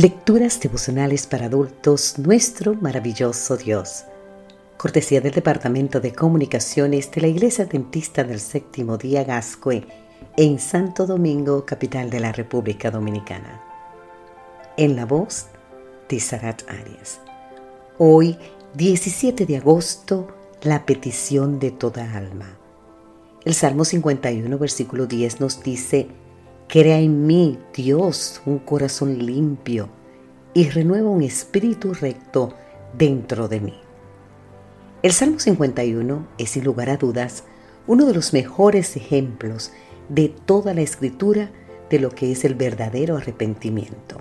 Lecturas 0.00 0.60
devocionales 0.60 1.26
para 1.26 1.46
adultos, 1.46 2.20
nuestro 2.20 2.74
maravilloso 2.74 3.56
Dios. 3.56 4.04
Cortesía 4.76 5.20
del 5.20 5.32
Departamento 5.32 5.98
de 5.98 6.12
Comunicaciones 6.12 7.10
de 7.10 7.20
la 7.20 7.26
Iglesia 7.26 7.64
Dentista 7.64 8.22
del 8.22 8.38
Séptimo 8.38 8.96
Día 8.96 9.24
Gascue, 9.24 9.88
en 10.36 10.60
Santo 10.60 11.04
Domingo, 11.04 11.66
capital 11.66 12.10
de 12.10 12.20
la 12.20 12.30
República 12.30 12.92
Dominicana. 12.92 13.60
En 14.76 14.94
la 14.94 15.04
voz 15.04 15.46
de 16.08 16.20
Sarat 16.20 16.62
Arias. 16.70 17.18
Hoy, 17.98 18.38
17 18.74 19.46
de 19.46 19.56
agosto, 19.56 20.28
la 20.62 20.86
petición 20.86 21.58
de 21.58 21.72
toda 21.72 22.14
alma. 22.14 22.56
El 23.44 23.54
Salmo 23.54 23.84
51, 23.84 24.58
versículo 24.58 25.06
10 25.06 25.40
nos 25.40 25.60
dice, 25.60 26.06
Crea 26.68 26.98
en 26.98 27.26
mí, 27.26 27.58
Dios, 27.72 28.42
un 28.44 28.58
corazón 28.58 29.24
limpio 29.24 29.88
y 30.52 30.68
renueva 30.68 31.08
un 31.08 31.22
espíritu 31.22 31.94
recto 31.94 32.52
dentro 32.92 33.48
de 33.48 33.58
mí. 33.58 33.80
El 35.02 35.12
Salmo 35.12 35.38
51 35.38 36.28
es 36.36 36.50
sin 36.50 36.64
lugar 36.64 36.90
a 36.90 36.98
dudas 36.98 37.44
uno 37.86 38.04
de 38.04 38.12
los 38.12 38.34
mejores 38.34 38.96
ejemplos 38.96 39.72
de 40.10 40.28
toda 40.28 40.74
la 40.74 40.82
escritura 40.82 41.50
de 41.88 42.00
lo 42.00 42.10
que 42.10 42.32
es 42.32 42.44
el 42.44 42.54
verdadero 42.54 43.16
arrepentimiento. 43.16 44.20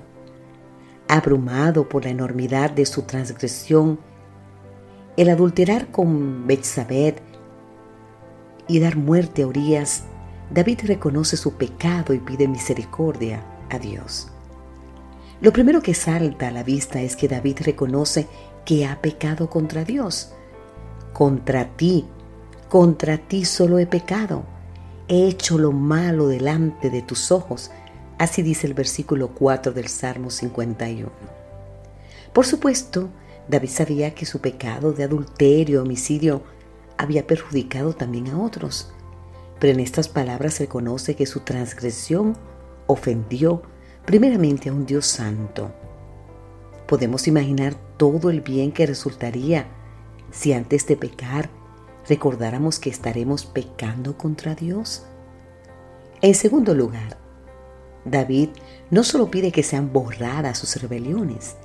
Abrumado 1.09 1.89
por 1.89 2.05
la 2.05 2.11
enormidad 2.11 2.71
de 2.71 2.85
su 2.85 3.01
transgresión, 3.01 3.99
el 5.17 5.27
adulterar 5.27 5.91
con 5.91 6.47
Betsabé 6.47 7.15
y 8.69 8.79
dar 8.79 8.95
muerte 8.95 9.43
a 9.43 9.47
Urias 9.47 10.05
David 10.49 10.79
reconoce 10.83 11.35
su 11.35 11.53
pecado 11.53 12.13
y 12.13 12.19
pide 12.19 12.47
misericordia 12.47 13.43
a 13.69 13.79
Dios. 13.79 14.29
Lo 15.41 15.51
primero 15.51 15.81
que 15.81 15.93
salta 15.93 16.47
a 16.47 16.51
la 16.51 16.63
vista 16.63 17.01
es 17.01 17.15
que 17.15 17.27
David 17.27 17.59
reconoce 17.63 18.27
que 18.65 18.85
ha 18.85 19.01
pecado 19.01 19.49
contra 19.49 19.83
Dios. 19.83 20.31
Contra 21.13 21.75
ti, 21.75 22.05
contra 22.69 23.17
ti 23.17 23.43
solo 23.43 23.77
he 23.77 23.85
pecado. 23.85 24.45
He 25.09 25.27
hecho 25.27 25.57
lo 25.57 25.71
malo 25.73 26.27
delante 26.27 26.89
de 26.89 27.01
tus 27.01 27.31
ojos. 27.31 27.71
Así 28.17 28.41
dice 28.41 28.67
el 28.67 28.73
versículo 28.73 29.29
4 29.33 29.73
del 29.73 29.89
Salmo 29.89 30.29
51. 30.29 31.11
Por 32.33 32.45
supuesto, 32.45 33.09
David 33.47 33.69
sabía 33.69 34.15
que 34.15 34.25
su 34.25 34.39
pecado 34.39 34.93
de 34.93 35.03
adulterio, 35.03 35.81
homicidio, 35.81 36.41
había 36.97 37.27
perjudicado 37.27 37.93
también 37.93 38.29
a 38.29 38.39
otros 38.39 38.91
pero 39.59 39.73
en 39.73 39.79
estas 39.79 40.07
palabras 40.07 40.59
reconoce 40.59 41.15
que 41.15 41.25
su 41.25 41.41
transgresión 41.41 42.37
ofendió 42.85 43.63
primeramente 44.05 44.69
a 44.69 44.73
un 44.73 44.85
Dios 44.85 45.05
santo. 45.05 45.71
Podemos 46.87 47.27
imaginar 47.27 47.75
todo 47.97 48.29
el 48.29 48.41
bien 48.41 48.71
que 48.71 48.85
resultaría 48.85 49.67
si 50.31 50.53
antes 50.53 50.85
de 50.87 50.95
pecar 50.95 51.49
recordáramos 52.07 52.79
que 52.79 52.89
estaremos 52.89 53.45
pecando 53.45 54.17
contra 54.17 54.55
Dios. 54.55 55.05
En 56.21 56.35
segundo 56.35 56.73
lugar, 56.73 57.17
David 58.05 58.49
no 58.89 59.03
solo 59.03 59.29
pide 59.29 59.51
que 59.51 59.63
sean 59.63 59.91
borradas 59.91 60.57
sus 60.57 60.81
rebeliones, 60.81 61.55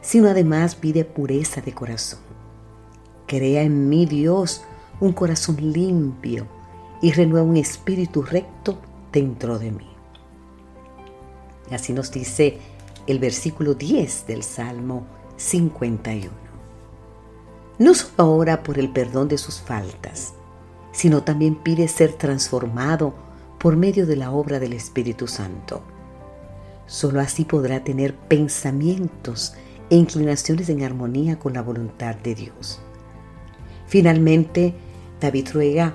sino 0.00 0.28
además 0.28 0.74
pide 0.74 1.04
pureza 1.04 1.60
de 1.60 1.74
corazón. 1.74 2.20
Crea 3.26 3.62
en 3.62 3.90
mí, 3.90 4.06
Dios, 4.06 4.62
un 5.00 5.12
corazón 5.12 5.56
limpio 5.60 6.46
y 7.00 7.12
renueva 7.12 7.46
un 7.46 7.56
espíritu 7.56 8.22
recto 8.22 8.78
dentro 9.12 9.58
de 9.58 9.70
mí. 9.70 9.88
Así 11.70 11.92
nos 11.92 12.10
dice 12.10 12.58
el 13.06 13.18
versículo 13.18 13.74
10 13.74 14.26
del 14.26 14.42
Salmo 14.42 15.06
51. 15.36 16.30
No 17.78 17.94
solo 17.94 18.12
ahora 18.18 18.62
por 18.62 18.78
el 18.78 18.90
perdón 18.90 19.28
de 19.28 19.38
sus 19.38 19.60
faltas, 19.60 20.34
sino 20.92 21.22
también 21.22 21.54
pide 21.54 21.86
ser 21.88 22.12
transformado 22.14 23.14
por 23.58 23.76
medio 23.76 24.06
de 24.06 24.16
la 24.16 24.32
obra 24.32 24.58
del 24.58 24.72
Espíritu 24.72 25.26
Santo. 25.26 25.82
Solo 26.86 27.20
así 27.20 27.44
podrá 27.44 27.84
tener 27.84 28.14
pensamientos 28.14 29.54
e 29.90 29.96
inclinaciones 29.96 30.68
en 30.68 30.82
armonía 30.82 31.38
con 31.38 31.52
la 31.52 31.62
voluntad 31.62 32.14
de 32.16 32.34
Dios. 32.34 32.80
Finalmente, 33.86 34.74
David 35.20 35.48
ruega 35.52 35.94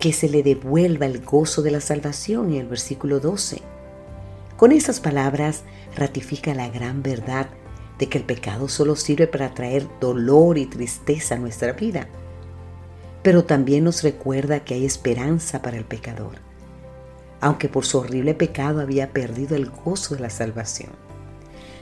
que 0.00 0.14
se 0.14 0.30
le 0.30 0.42
devuelva 0.42 1.04
el 1.04 1.22
gozo 1.22 1.60
de 1.60 1.70
la 1.70 1.80
salvación 1.82 2.52
en 2.52 2.60
el 2.60 2.66
versículo 2.66 3.20
12. 3.20 3.60
Con 4.56 4.72
esas 4.72 4.98
palabras 4.98 5.62
ratifica 5.94 6.54
la 6.54 6.70
gran 6.70 7.02
verdad 7.02 7.50
de 7.98 8.08
que 8.08 8.16
el 8.16 8.24
pecado 8.24 8.66
solo 8.68 8.96
sirve 8.96 9.26
para 9.26 9.52
traer 9.52 9.86
dolor 10.00 10.56
y 10.56 10.64
tristeza 10.64 11.34
a 11.34 11.38
nuestra 11.38 11.74
vida, 11.74 12.08
pero 13.22 13.44
también 13.44 13.84
nos 13.84 14.02
recuerda 14.02 14.64
que 14.64 14.72
hay 14.72 14.86
esperanza 14.86 15.60
para 15.60 15.76
el 15.76 15.84
pecador, 15.84 16.36
aunque 17.42 17.68
por 17.68 17.84
su 17.84 17.98
horrible 17.98 18.32
pecado 18.32 18.80
había 18.80 19.12
perdido 19.12 19.54
el 19.54 19.68
gozo 19.68 20.14
de 20.14 20.22
la 20.22 20.30
salvación. 20.30 20.92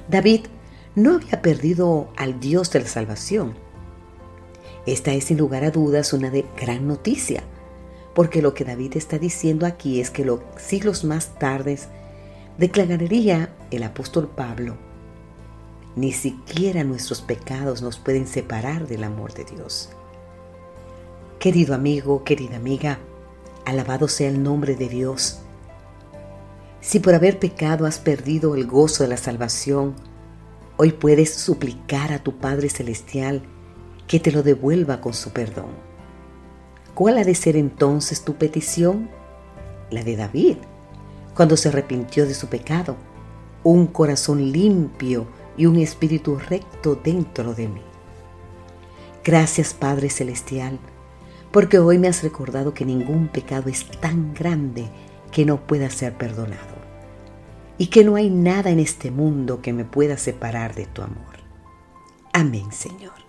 David 0.09 0.47
no 0.97 1.15
había 1.15 1.41
perdido 1.41 2.09
al 2.17 2.41
Dios 2.41 2.73
de 2.73 2.81
la 2.81 2.89
salvación. 2.89 3.55
Esta 4.87 5.13
es 5.13 5.25
sin 5.25 5.39
lugar 5.39 5.63
a 5.63 5.71
dudas 5.71 6.13
una 6.13 6.31
de 6.31 6.45
gran 6.57 6.89
noticia, 6.89 7.45
porque 8.19 8.43
lo 8.43 8.53
que 8.53 8.65
David 8.65 8.97
está 8.97 9.17
diciendo 9.17 9.65
aquí 9.65 10.01
es 10.01 10.11
que 10.11 10.25
los 10.25 10.41
siglos 10.57 11.05
más 11.05 11.39
tardes 11.39 11.87
declararía 12.59 13.55
el 13.71 13.85
apóstol 13.85 14.27
Pablo, 14.27 14.77
ni 15.95 16.11
siquiera 16.11 16.83
nuestros 16.83 17.21
pecados 17.21 17.81
nos 17.81 18.01
pueden 18.01 18.27
separar 18.27 18.89
del 18.89 19.05
amor 19.05 19.35
de 19.35 19.45
Dios. 19.45 19.91
Querido 21.39 21.77
amigo, 21.77 22.25
querida 22.25 22.57
amiga, 22.57 22.99
alabado 23.65 24.09
sea 24.09 24.29
el 24.29 24.43
nombre 24.43 24.75
de 24.75 24.89
Dios. 24.89 25.39
Si 26.81 26.99
por 26.99 27.15
haber 27.15 27.39
pecado 27.39 27.87
has 27.87 28.01
perdido 28.01 28.57
el 28.57 28.67
gozo 28.67 29.05
de 29.05 29.11
la 29.11 29.17
salvación, 29.17 29.95
hoy 30.77 30.91
puedes 30.91 31.35
suplicar 31.35 32.13
a 32.13 32.19
tu 32.19 32.37
Padre 32.39 32.69
Celestial 32.69 33.45
que 34.09 34.19
te 34.19 34.33
lo 34.33 34.43
devuelva 34.43 35.01
con 35.01 35.15
su 35.15 35.31
perdón. 35.31 35.88
¿Cuál 36.99 37.19
ha 37.19 37.23
de 37.23 37.37
ser 37.37 37.55
entonces 37.55 38.23
tu 38.23 38.35
petición? 38.35 39.09
La 39.89 40.03
de 40.03 40.17
David, 40.17 40.57
cuando 41.37 41.57
se 41.57 41.69
arrepintió 41.69 42.27
de 42.27 42.35
su 42.35 42.49
pecado, 42.49 42.97
un 43.63 43.87
corazón 43.87 44.51
limpio 44.51 45.29
y 45.57 45.67
un 45.67 45.77
espíritu 45.77 46.41
recto 46.41 46.97
dentro 46.97 47.55
de 47.55 47.69
mí. 47.69 47.83
Gracias 49.23 49.75
Padre 49.75 50.11
Celestial, 50.11 50.81
porque 51.53 51.79
hoy 51.79 51.99
me 51.99 52.09
has 52.09 52.25
recordado 52.25 52.75
que 52.75 52.85
ningún 52.85 53.29
pecado 53.29 53.71
es 53.71 53.89
tan 54.01 54.35
grande 54.35 54.89
que 55.31 55.45
no 55.45 55.69
pueda 55.69 55.91
ser 55.91 56.19
perdonado 56.19 56.79
y 57.79 57.87
que 57.87 58.03
no 58.03 58.17
hay 58.17 58.29
nada 58.29 58.71
en 58.71 58.81
este 58.81 59.13
mundo 59.13 59.63
que 59.63 59.73
me 59.73 59.85
pueda 59.85 60.17
separar 60.17 60.75
de 60.75 60.87
tu 60.87 61.03
amor. 61.03 61.37
Amén, 62.33 62.73
Señor. 62.73 63.28